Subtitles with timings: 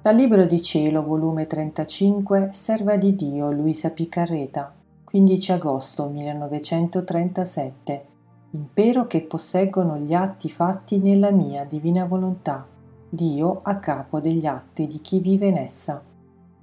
[0.00, 4.72] Dal Libro di Cielo, volume 35, Serva di Dio, Luisa Piccarreta,
[5.02, 8.04] 15 agosto 1937.
[8.52, 12.64] Impero che posseggono gli atti fatti nella mia divina volontà,
[13.08, 16.00] Dio a capo degli atti di chi vive in essa.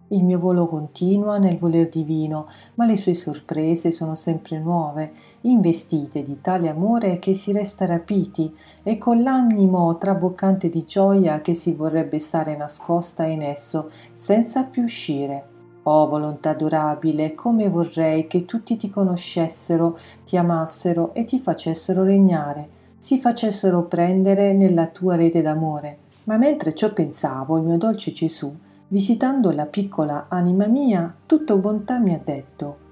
[0.09, 6.21] Il mio volo continua nel voler divino, ma le sue sorprese sono sempre nuove, investite
[6.21, 11.73] di tale amore che si resta rapiti e con l'animo traboccante di gioia che si
[11.73, 15.47] vorrebbe stare nascosta in esso senza più uscire.
[15.87, 22.69] Oh volontà adorabile, come vorrei che tutti ti conoscessero, ti amassero e ti facessero regnare,
[22.99, 25.97] si facessero prendere nella tua rete d'amore.
[26.25, 28.55] Ma mentre ciò pensavo, il mio dolce Gesù
[28.87, 32.83] visitando la piccola anima mia, tutto bontà mi ha detto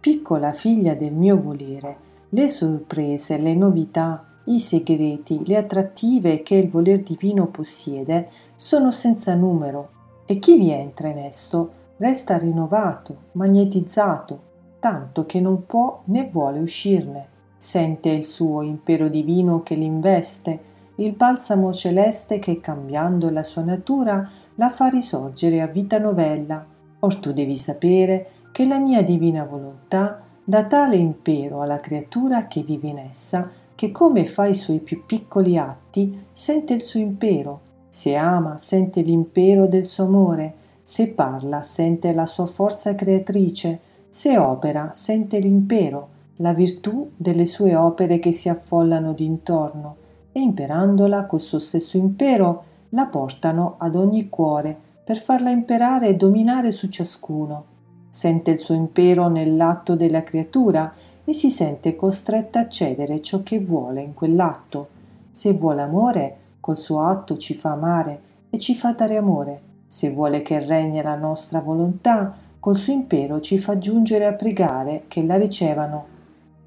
[0.00, 1.96] Piccola figlia del mio volere,
[2.30, 9.34] le sorprese, le novità, i segreti, le attrattive che il voler divino possiede sono senza
[9.34, 9.90] numero
[10.24, 14.40] e chi vi entra in esso resta rinnovato, magnetizzato,
[14.78, 17.26] tanto che non può né vuole uscirne.
[17.58, 20.60] Sente il suo impero divino che l'investe,
[21.00, 26.64] il balsamo celeste che cambiando la sua natura la fa risorgere a vita novella.
[26.98, 32.62] Or tu devi sapere che la mia divina volontà dà tale impero alla creatura che
[32.62, 37.60] vive in essa che come fa i suoi più piccoli atti sente il suo impero.
[37.88, 44.36] Se ama sente l'impero del suo amore, se parla sente la sua forza creatrice, se
[44.36, 49.99] opera sente l'impero, la virtù delle sue opere che si affollano d'intorno
[50.32, 56.16] e imperandola col suo stesso impero la portano ad ogni cuore per farla imperare e
[56.16, 57.64] dominare su ciascuno.
[58.08, 60.92] Sente il suo impero nell'atto della creatura
[61.24, 64.88] e si sente costretta a cedere ciò che vuole in quell'atto.
[65.30, 68.20] Se vuole amore, col suo atto ci fa amare
[68.50, 69.60] e ci fa dare amore.
[69.86, 75.04] Se vuole che regni la nostra volontà, col suo impero ci fa giungere a pregare
[75.08, 76.18] che la ricevano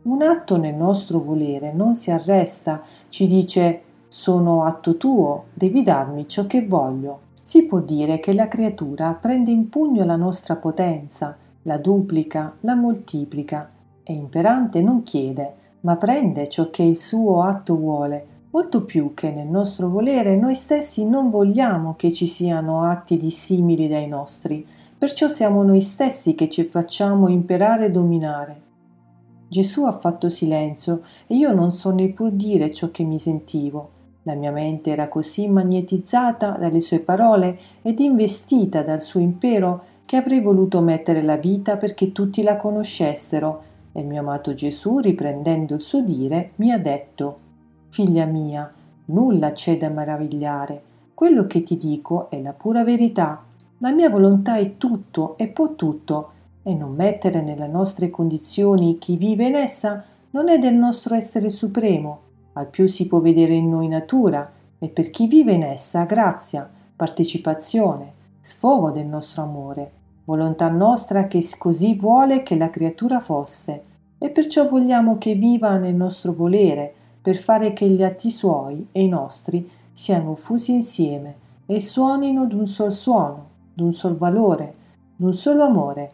[0.03, 6.27] un atto nel nostro volere non si arresta, ci dice sono atto tuo, devi darmi
[6.27, 7.19] ciò che voglio.
[7.41, 12.75] Si può dire che la creatura prende in pugno la nostra potenza, la duplica, la
[12.75, 13.69] moltiplica
[14.03, 19.31] e imperante non chiede, ma prende ciò che il suo atto vuole, molto più che
[19.31, 24.65] nel nostro volere noi stessi non vogliamo che ci siano atti dissimili dai nostri,
[24.97, 28.61] perciò siamo noi stessi che ci facciamo imperare e dominare.
[29.53, 33.89] Gesù ha fatto silenzio e io non so neppur dire ciò che mi sentivo.
[34.23, 40.15] La mia mente era così magnetizzata dalle sue parole ed investita dal suo impero che
[40.15, 43.61] avrei voluto mettere la vita perché tutti la conoscessero.
[43.91, 47.37] E il mio amato Gesù, riprendendo il suo dire, mi ha detto
[47.89, 48.73] Figlia mia,
[49.05, 50.81] nulla c'è da meravigliare.
[51.13, 53.43] Quello che ti dico è la pura verità.
[53.77, 56.32] La mia volontà è tutto e può tutto
[56.63, 61.49] e non mettere nelle nostre condizioni chi vive in essa non è del nostro essere
[61.49, 62.19] supremo,
[62.53, 66.69] al più si può vedere in noi natura, e per chi vive in essa grazia,
[66.95, 69.91] partecipazione, sfogo del nostro amore,
[70.25, 73.83] volontà nostra che così vuole che la creatura fosse,
[74.17, 79.03] e perciò vogliamo che viva nel nostro volere, per fare che gli atti suoi e
[79.03, 81.35] i nostri siano fusi insieme
[81.65, 84.75] e suonino d'un sol suono, d'un sol valore,
[85.15, 86.11] d'un solo amore,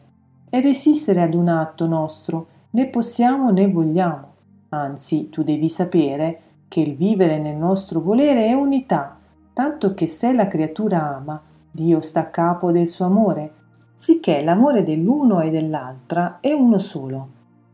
[0.49, 4.27] e resistere ad un atto nostro né possiamo né vogliamo.
[4.69, 9.17] Anzi, tu devi sapere che il vivere nel nostro volere è unità,
[9.53, 13.53] tanto che se la creatura ama, Dio sta a capo del suo amore,
[13.95, 17.29] sicché l'amore dell'uno e dell'altra è uno solo.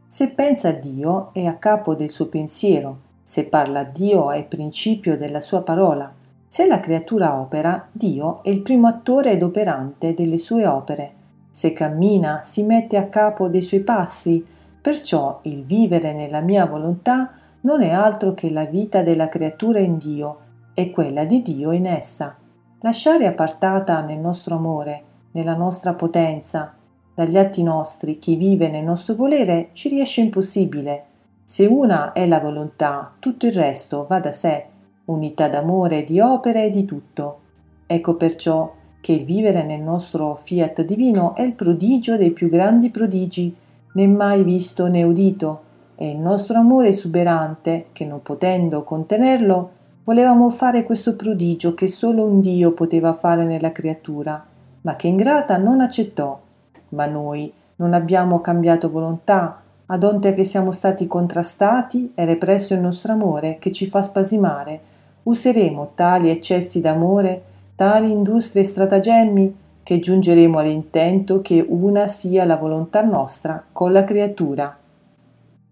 [0.08, 4.46] Se pensa a Dio è a capo del suo pensiero, se parla a Dio è
[4.46, 6.14] principio della sua parola.
[6.48, 11.14] Se la creatura opera, Dio è il primo attore ed operante delle sue opere.
[11.56, 14.46] Se cammina, si mette a capo dei suoi passi,
[14.82, 17.32] perciò il vivere nella mia volontà
[17.62, 20.40] non è altro che la vita della creatura in Dio
[20.74, 22.36] e quella di Dio in essa.
[22.82, 26.74] Lasciare appartata nel nostro amore, nella nostra potenza,
[27.14, 31.06] dagli atti nostri chi vive nel nostro volere ci riesce impossibile.
[31.46, 34.66] Se una è la volontà, tutto il resto va da sé,
[35.06, 37.40] unità d'amore, di opere e di tutto.
[37.88, 38.75] Ecco perciò
[39.06, 43.56] che il vivere nel nostro fiat divino è il prodigio dei più grandi prodigi,
[43.94, 45.62] né mai visto né udito,
[45.96, 49.70] e il nostro amore esuberante, che non potendo contenerlo,
[50.06, 54.44] volevamo fare questo prodigio che solo un Dio poteva fare nella creatura,
[54.82, 56.42] ma che ingrata non accettò.
[56.90, 62.80] Ma noi non abbiamo cambiato volontà, ad onte che siamo stati contrastati e represso il
[62.80, 64.80] nostro amore che ci fa spasimare,
[65.22, 72.56] useremo tali eccessi d'amore tali industrie e stratagemmi che giungeremo all'intento che una sia la
[72.56, 74.78] volontà nostra con la creatura.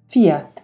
[0.05, 0.63] Fiat